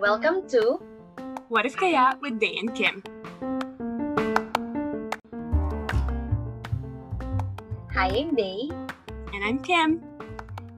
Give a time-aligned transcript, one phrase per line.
[0.00, 0.80] Welcome to
[1.52, 3.04] What If Kaya with Day and Kim.
[7.92, 8.70] Hi, I'm Day.
[9.34, 10.00] And I'm Kim.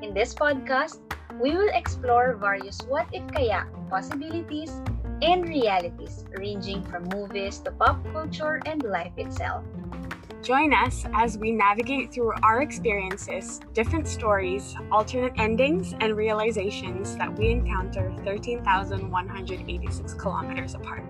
[0.02, 0.98] In this podcast,
[1.38, 4.74] we will explore various what if kaya possibilities
[5.22, 9.62] and realities, ranging from movies to pop culture and life itself.
[10.42, 17.32] Join us as we navigate through our experiences, different stories, alternate endings, and realizations that
[17.38, 21.04] we encounter 13,186 kilometers apart.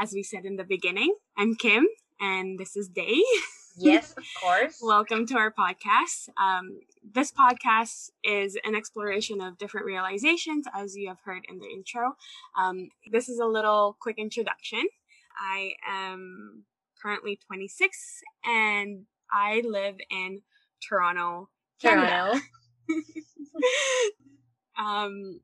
[0.00, 3.22] As we said in the beginning, I'm Kim, and this is Day.
[3.76, 4.78] Yes, of course.
[4.82, 6.28] Welcome to our podcast.
[6.36, 11.66] Um, this podcast is an exploration of different realizations, as you have heard in the
[11.66, 12.16] intro.
[12.58, 14.84] Um, this is a little quick introduction.
[15.38, 16.64] I am
[17.00, 20.42] currently 26 and I live in
[20.86, 21.48] Toronto,
[21.80, 22.40] Canada.
[22.88, 23.06] Toronto.
[24.78, 25.40] um,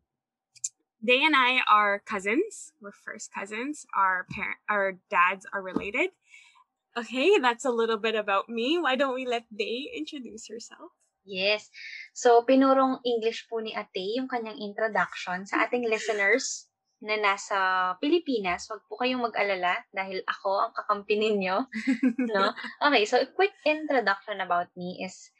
[1.04, 2.72] Day and I are cousins.
[2.80, 3.86] We're first cousins.
[3.96, 6.10] Our parent, our dads are related.
[6.96, 8.78] Okay, that's a little bit about me.
[8.78, 10.92] Why don't we let Day introduce herself?
[11.28, 11.68] Yes.
[12.16, 16.68] So, pinurong English po ni Ate yung kanyang introduction sa ating listeners
[17.04, 17.58] na nasa
[18.02, 18.66] Pilipinas.
[18.66, 21.56] Huwag po kayong mag-alala dahil ako ang kakampi ninyo.
[22.34, 22.56] no?
[22.82, 25.30] Okay, so a quick introduction about me is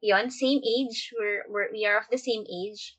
[0.00, 1.14] yon same age.
[1.14, 2.98] We're, we're, we are of the same age,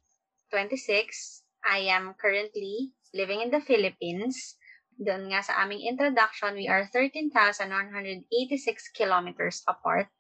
[0.53, 1.43] 26.
[1.65, 4.55] I am currently living in the Philippines.
[4.99, 8.27] Doon nga sa aming introduction, we are 13,186
[8.91, 10.11] kilometers apart.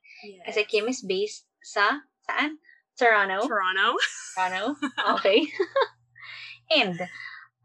[0.47, 2.63] Kasi Kim is based sa, saan?
[2.95, 3.43] Toronno.
[3.43, 3.95] Toronto.
[4.35, 4.75] Toronto.
[5.19, 5.47] Okay.
[6.79, 6.95] And,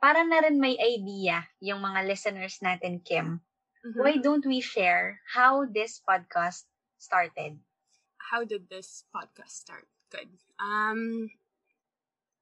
[0.03, 3.43] para na rin may idea yung mga listeners natin, Kim,
[3.85, 4.01] Mhm.
[4.01, 6.65] why don't we share how this podcast
[6.99, 7.61] started?
[8.33, 9.87] How did this podcast start?
[10.09, 10.35] Good.
[10.57, 11.29] Um,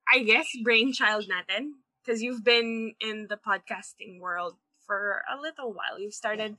[0.06, 5.99] I guess brainchild natin because you've been in the podcasting world for a little while.
[5.99, 6.57] You started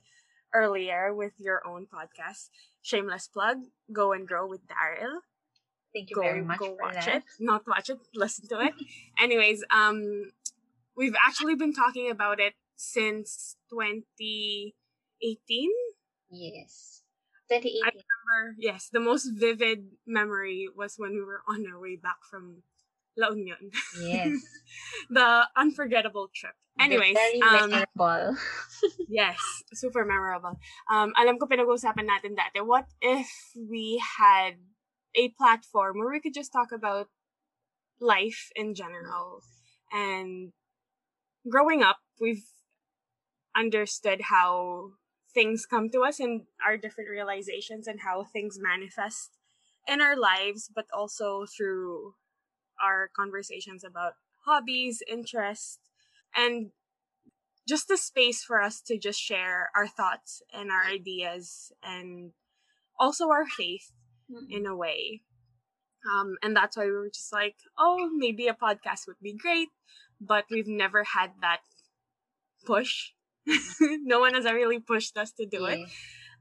[0.54, 2.48] earlier with your own podcast.
[2.82, 3.58] Shameless plug.
[3.92, 5.20] Go and grow with Daryl.
[5.94, 7.16] Thank you go very much go for watch that.
[7.16, 7.22] it.
[7.38, 7.98] Not watch it.
[8.14, 8.74] Listen to it.
[9.20, 10.32] Anyways, um,
[10.96, 15.70] we've actually been talking about it since 2018.
[16.30, 17.02] Yes.
[17.48, 17.82] 2018.
[17.84, 22.62] Remember, yes, the most vivid memory was when we were on our way back from
[23.16, 23.70] La Union.
[24.00, 24.38] yes.
[25.10, 26.54] the unforgettable trip.
[26.78, 28.36] Anyways, very um, memorable.
[29.08, 29.38] yes,
[29.72, 30.58] super memorable.
[30.90, 34.58] Um, alam ko pinag-uusapan natin dati, what if we had
[35.14, 37.06] a platform where we could just talk about
[38.00, 39.38] life in general
[39.92, 40.50] and
[41.48, 42.42] growing up, we've
[43.56, 44.90] understood how
[45.32, 49.30] things come to us and our different realizations and how things manifest
[49.86, 52.14] in our lives, but also through
[52.82, 54.14] our conversations about
[54.44, 55.78] hobbies, interests,
[56.36, 56.70] and
[57.66, 62.32] just a space for us to just share our thoughts and our ideas and
[62.98, 63.92] also our faith
[64.50, 65.22] in a way.
[66.12, 69.68] Um, and that's why we were just like, oh, maybe a podcast would be great,
[70.20, 71.60] but we've never had that
[72.66, 73.12] push.
[73.80, 75.80] no one has really pushed us to do it.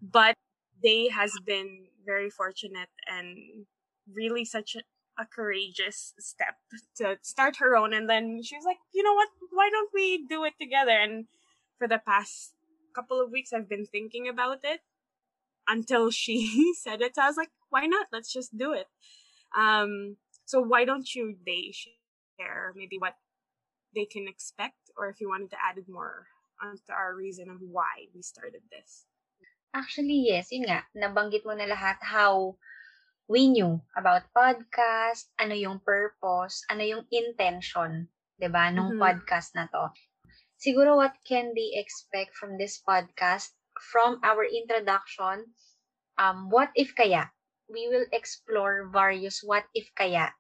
[0.02, 0.36] But
[0.82, 3.66] Day has been very fortunate and
[4.14, 4.76] really such
[5.20, 6.56] a, courageous step
[6.98, 7.94] to start her own.
[7.94, 9.30] And then she was like, you know what?
[9.52, 10.92] Why don't we do it together?
[10.92, 11.26] And
[11.78, 12.54] for the past
[12.96, 14.82] couple of weeks, I've been thinking about it
[15.68, 17.16] until she said it.
[17.16, 18.08] So I was like, why not?
[18.12, 18.88] Let's just do it.
[19.58, 23.16] Um, so why don't you Day share maybe what
[23.96, 26.28] they can expect, or if you wanted to add more
[26.62, 29.06] onto our reason of why we started this.
[29.74, 30.54] Actually, yes.
[30.54, 32.56] Yun nga, nabanggit mo na lahat how
[33.34, 38.06] we knew about podcast, ano yung purpose, ano yung intention,
[38.38, 39.02] 'di ba, nung Mhm.
[39.02, 39.90] podcast na to.
[40.62, 43.58] Siguro what can they expect from this podcast
[43.92, 45.58] from our introduction,
[46.22, 47.34] um, what if kaya?
[47.66, 50.38] We will explore various what if kaya.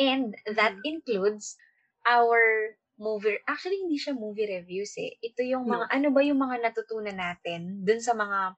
[0.00, 0.84] And that Mhm.
[0.88, 1.60] includes
[2.08, 5.20] our movie, actually hindi siya movie reviews eh.
[5.20, 5.84] Ito yung No.
[5.84, 8.56] mga, ano ba yung mga natutunan natin dun sa mga,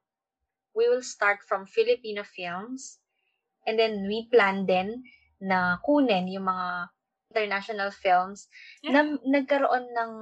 [0.78, 3.02] we will start from Filipino films
[3.66, 5.02] and then we plan din
[5.40, 6.88] na kunin yung mga
[7.34, 8.46] international films
[8.81, 8.94] Yeah.
[8.94, 10.12] na nagkaroon ng,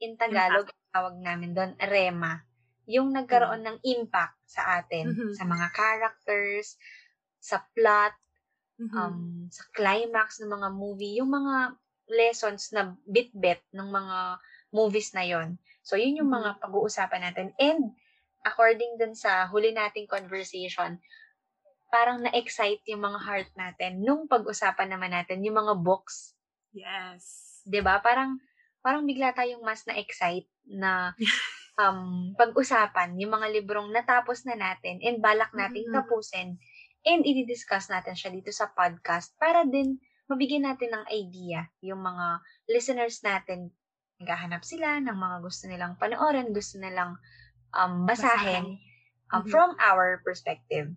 [0.00, 2.46] in Tagalog, tawag namin doon, REMA.
[2.86, 5.34] Yung nagkaroon ng impact sa atin, Mhm.
[5.34, 6.78] sa mga characters,
[7.42, 8.14] sa plot,
[8.78, 8.96] Mhm.
[8.96, 9.18] um,
[9.50, 11.76] sa climax ng mga movie, yung mga
[12.10, 14.18] lessons na bit-bit ng mga
[14.74, 15.58] movies na yon.
[15.82, 16.38] So, yun yung Mhm.
[16.42, 17.48] mga pag-uusapan natin.
[17.58, 17.94] And,
[18.46, 20.98] according dun sa huli nating conversation,
[21.90, 26.34] parang na-excite yung mga heart natin nung pag-usapan naman natin yung mga books.
[26.72, 27.60] Yes.
[27.66, 27.98] 'Di ba?
[28.00, 28.38] Parang
[28.80, 31.12] parang bigla tayong mas na-excite na
[31.82, 35.94] um pag-usapan yung mga librong natapos na natin and balak nating Mhm.
[35.94, 36.48] tapusin
[37.04, 39.96] and i-discuss natin siya dito sa podcast para din
[40.28, 42.40] mabigyan natin ng idea yung mga
[42.70, 43.72] listeners natin
[44.20, 47.16] naghahanap sila ng mga gusto nilang panoorin, gusto nilang
[47.72, 48.76] um, basahin
[49.32, 49.48] um, Mhm.
[49.48, 50.92] from our perspective.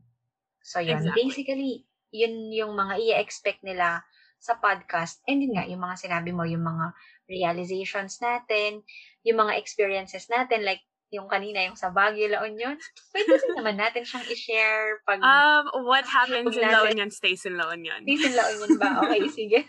[0.63, 1.03] So, yun.
[1.03, 1.19] Exactly.
[1.19, 1.73] Basically,
[2.15, 4.07] yun yung mga i-expect nila
[4.39, 5.19] sa podcast.
[5.27, 6.95] And yun nga, yung mga sinabi mo, yung mga
[7.27, 8.83] realizations natin,
[9.27, 10.83] yung mga experiences natin, like
[11.13, 12.73] yung kanina, yung sa Baguio, La Union,
[13.13, 17.55] pwede din naman natin siyang i-share pag Um, what happens in La Union stays in
[17.55, 18.01] La Union.
[18.01, 18.89] Dito La Union ba?
[19.05, 19.59] Okay, sige.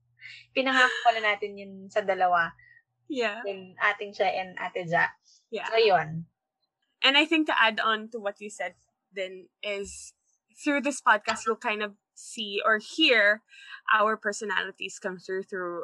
[0.54, 2.52] Pinangako pala natin yun sa dalawa.
[3.08, 3.40] Yeah.
[3.48, 5.10] Yung ating siya and ate Ja.
[5.50, 5.66] Yeah.
[5.72, 6.30] So, yun.
[7.00, 8.76] And I think to add on to what you said
[9.10, 10.14] then is
[10.56, 13.42] through this podcast you'll kind of see or hear
[13.94, 15.82] our personalities come through through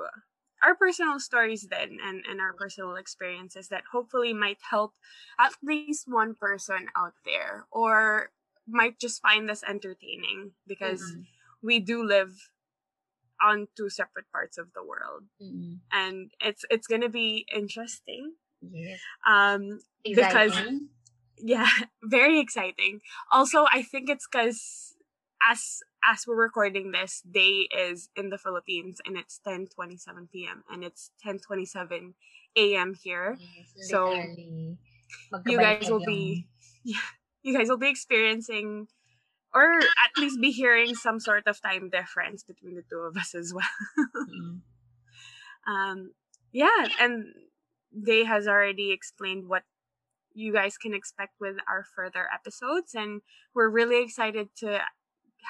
[0.63, 4.93] our personal stories then and, and our personal experiences that hopefully might help
[5.39, 8.31] at least one person out there or
[8.69, 11.25] might just find this entertaining because Mm-mm.
[11.63, 12.51] we do live
[13.43, 15.79] on two separate parts of the world Mm-mm.
[15.93, 18.33] and it's it's gonna be interesting
[18.63, 18.99] Yes.
[19.29, 20.59] um Because-.
[21.38, 21.69] Yeah
[22.03, 23.00] very exciting.
[23.31, 24.94] Also i think it's because
[25.50, 25.81] as
[26.11, 31.11] as we're recording this day is in the philippines and it's 10:27 p.m and it's
[31.25, 32.15] 10:27
[32.56, 33.38] a.m here.
[33.38, 34.12] Yes, So,
[35.44, 36.47] you guys will be
[36.85, 36.99] yeah,
[37.43, 38.89] you guys will be experiencing
[39.55, 43.35] or at least be hearing some sort of time difference between the two of us
[43.35, 43.77] as well.
[44.29, 44.61] Mm.
[45.67, 46.12] um
[46.53, 47.35] yeah and
[47.97, 49.62] Day has already explained what
[50.37, 53.23] you guys can expect with our further episodes and
[53.55, 54.81] we're really excited to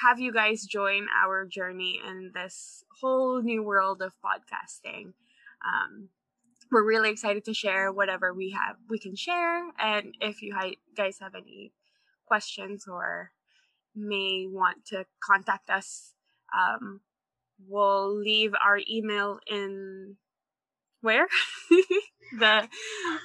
[0.02, 5.12] have you guys join our journey in this whole new world of podcasting.
[5.64, 6.10] Um
[6.70, 10.76] we're really excited to share whatever we have we can share and if you hi-
[10.96, 11.72] guys have any
[12.26, 13.30] questions or
[13.94, 16.14] may want to contact us
[16.56, 17.00] um
[17.68, 20.16] we'll leave our email in
[21.00, 21.26] where
[22.40, 22.66] the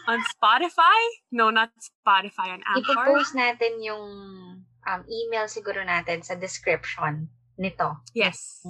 [0.07, 1.00] on spotify
[1.31, 4.06] no not spotify on anchor Ipopost natin yung
[4.63, 7.27] um, email siguro natin sa description
[7.57, 7.97] nito.
[8.13, 8.62] yes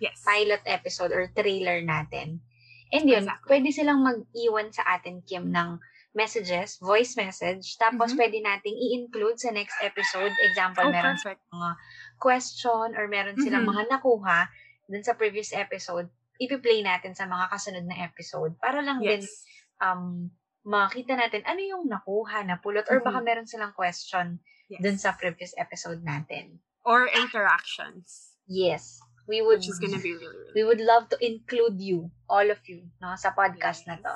[0.00, 2.40] yes Pilot episode or trailer natin.
[2.88, 3.48] And yun, Exactly.
[3.52, 5.76] pwede silang mag-iwan sa atin, Kim, ng
[6.16, 7.76] messages, voice message.
[7.76, 8.16] Tapos, Mhm.
[8.16, 10.32] pwede nating i-include sa next episode.
[10.48, 11.70] Example, oh meron perfect mga
[12.16, 13.76] question or meron silang Mhm.
[13.76, 14.48] mga nakuha
[14.88, 16.08] dun sa previous episode,
[16.38, 19.44] ipi-play natin sa mga kasunod na episode para lang din yes
[19.78, 20.30] um
[20.62, 23.26] makita natin ano yung nakuha na pulot or baka Mhm.
[23.26, 24.38] meron silang question
[24.70, 26.58] yes dun sa previous episode natin.
[26.86, 28.96] or interactions Yes,
[29.28, 32.48] we would which is gonna be really really we would love to include you, all
[32.48, 34.14] of you, no, sa podcast na to.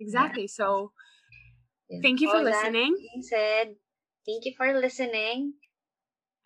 [0.00, 0.96] exactly so
[1.92, 2.00] Yun.
[2.04, 2.92] Thank you for All that listening.
[3.24, 3.76] said,
[4.24, 5.56] thank you for listening.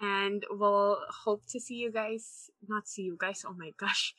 [0.02, 4.14] and we'll hope to see you guys not see you guys oh my gosh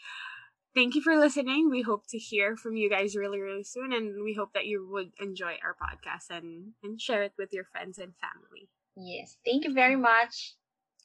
[0.76, 4.24] thank you for listening we hope to hear from you guys really really soon and
[4.24, 7.98] we hope that you would enjoy our podcast and and share it with your friends
[7.98, 10.56] and family Yes, thank you very much.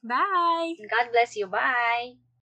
[0.03, 1.47] bye God bless you.
[1.47, 2.28] Bye.